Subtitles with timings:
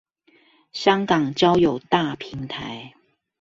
[0.71, 2.95] 香港交友大平台